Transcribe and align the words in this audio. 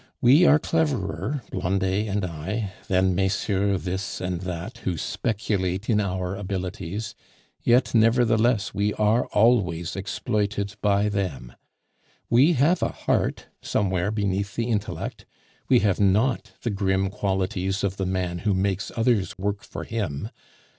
We 0.19 0.45
are 0.47 0.57
cleverer, 0.57 1.43
Blondet 1.51 2.07
and 2.07 2.25
I, 2.25 2.73
than 2.87 3.13
Messieurs 3.13 3.83
This 3.83 4.19
and 4.19 4.39
That, 4.41 4.79
who 4.79 4.97
speculate 4.97 5.91
in 5.91 5.99
our 6.01 6.35
abilities, 6.35 7.13
yet 7.61 7.93
nevertheless 7.93 8.73
we 8.73 8.95
are 8.95 9.27
always 9.27 9.95
exploited 9.95 10.73
by 10.81 11.07
them. 11.07 11.53
We 12.31 12.53
have 12.53 12.81
a 12.81 12.89
heart 12.89 13.45
somewhere 13.61 14.09
beneath 14.09 14.55
the 14.55 14.69
intellect; 14.71 15.27
we 15.69 15.81
have 15.81 15.99
NOT 15.99 16.53
the 16.63 16.71
grim 16.71 17.11
qualities 17.11 17.83
of 17.83 17.97
the 17.97 18.07
man 18.07 18.39
who 18.39 18.55
makes 18.55 18.91
others 18.97 19.37
work 19.37 19.63
for 19.63 19.83
him. 19.83 20.31